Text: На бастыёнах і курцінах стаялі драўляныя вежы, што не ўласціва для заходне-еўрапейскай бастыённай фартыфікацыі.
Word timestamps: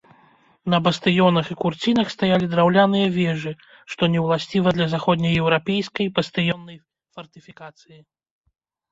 На 0.73 0.77
бастыёнах 0.85 1.49
і 1.53 1.55
курцінах 1.63 2.07
стаялі 2.15 2.45
драўляныя 2.53 3.07
вежы, 3.17 3.53
што 3.91 4.09
не 4.13 4.19
ўласціва 4.23 4.69
для 4.77 4.87
заходне-еўрапейскай 4.93 6.07
бастыённай 6.15 6.77
фартыфікацыі. 7.19 7.99